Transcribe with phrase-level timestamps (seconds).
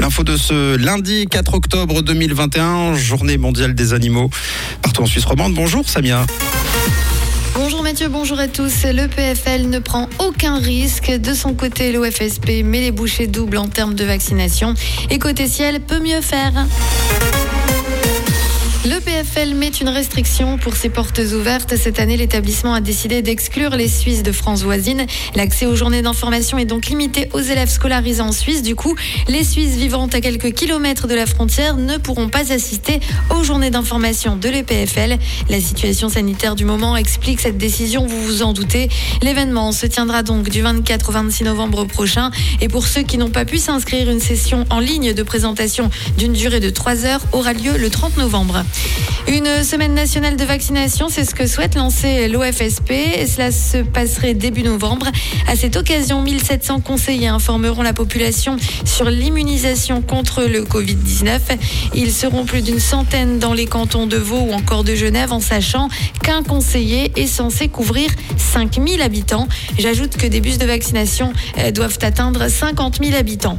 [0.00, 4.30] L'info de ce lundi 4 octobre 2021, journée mondiale des animaux.
[4.80, 5.52] Partout en Suisse romande.
[5.54, 6.24] Bonjour Samia.
[7.54, 8.84] Bonjour Mathieu, bonjour à tous.
[8.84, 11.10] Le PFL ne prend aucun risque.
[11.10, 14.72] De son côté, l'OFSP met les bouchées doubles en termes de vaccination.
[15.10, 16.66] Et côté ciel, peut mieux faire.
[19.18, 21.74] PFL met une restriction pour ses portes ouvertes.
[21.76, 25.06] Cette année, l'établissement a décidé d'exclure les Suisses de France voisine.
[25.34, 28.62] L'accès aux journées d'information est donc limité aux élèves scolarisés en Suisse.
[28.62, 28.94] Du coup,
[29.26, 33.00] les Suisses vivant à quelques kilomètres de la frontière ne pourront pas assister
[33.36, 35.16] aux journées d'information de l'EPFL.
[35.48, 38.88] La situation sanitaire du moment explique cette décision, vous vous en doutez.
[39.22, 42.30] L'événement se tiendra donc du 24 au 26 novembre prochain.
[42.60, 46.34] Et pour ceux qui n'ont pas pu s'inscrire, une session en ligne de présentation d'une
[46.34, 48.62] durée de 3 heures aura lieu le 30 novembre.
[49.28, 52.92] Une semaine nationale de vaccination, c'est ce que souhaite lancer l'OFSP.
[53.26, 55.06] Cela se passerait début novembre.
[55.46, 61.40] À cette occasion, 1700 conseillers informeront la population sur l'immunisation contre le Covid-19.
[61.94, 65.40] Ils seront plus d'une centaine dans les cantons de Vaud ou encore de Genève en
[65.40, 65.88] sachant
[66.22, 69.46] qu'un conseiller est censé couvrir 5000 habitants.
[69.78, 73.58] J'ajoute que des bus de vaccination euh, doivent atteindre 50 000 habitants.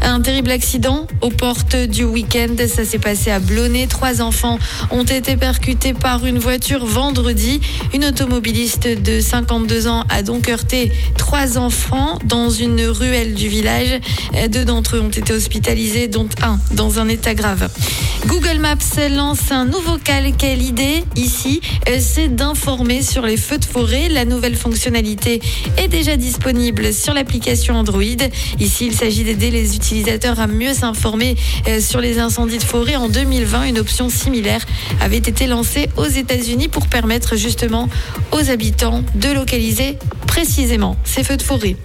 [0.00, 2.56] Un terrible accident aux portes du week-end.
[2.66, 3.86] Ça s'est passé à Blonay.
[3.86, 4.58] Trois enfants
[4.90, 7.60] ont été percutés par une voiture vendredi.
[7.94, 14.00] Une automobiliste de 52 ans a donc heurté trois enfants dans une ruelle du village.
[14.50, 17.68] Deux d'entre eux ont été hospitalisés, dont un dans un état grave.
[18.26, 18.76] Google Maps
[19.10, 20.42] lance un nouveau calque.
[20.42, 21.60] L'idée ici,
[21.98, 24.08] c'est d'informer sur les feux de forêt.
[24.08, 25.40] La nouvelle fonctionnalité
[25.76, 28.02] est déjà disponible sur l'application Android.
[28.60, 31.36] Ici, il s'agit d'aider les utilisateurs à mieux s'informer
[31.68, 32.96] euh, sur les incendies de forêt.
[32.96, 34.64] En 2020, une option similaire
[35.00, 37.88] avait été lancée aux États-Unis pour permettre justement
[38.32, 41.76] aux habitants de localiser précisément ces feux de forêt.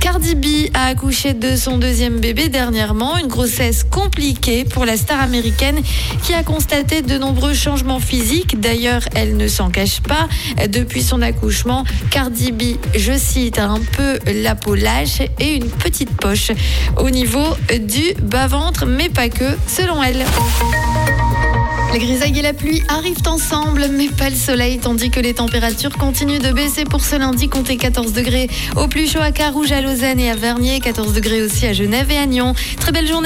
[0.00, 5.20] Cardi B a accouché de son deuxième bébé dernièrement, une grossesse compliquée pour la star
[5.20, 5.80] américaine
[6.22, 8.60] qui a constaté de nombreux changements physiques.
[8.60, 10.28] D'ailleurs, elle ne s'en cache pas.
[10.68, 12.62] Depuis son accouchement, Cardi B,
[12.96, 16.50] je cite, a un peu la peau lâche et une petite poche
[16.98, 17.46] au niveau
[17.80, 20.24] du bas-ventre, mais pas que, selon elle.
[21.96, 25.96] Les grisailles et la pluie arrivent ensemble, mais pas le soleil, tandis que les températures
[25.96, 29.80] continuent de baisser pour ce lundi, comptez 14 degrés au plus chaud à Carouge, à
[29.80, 32.52] Lausanne et à Vernier, 14 degrés aussi à Genève et à Nyon.
[32.78, 33.24] Très belle journée.